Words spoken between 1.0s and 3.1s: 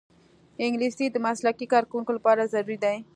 د مسلکي کارکوونکو لپاره ضروري ده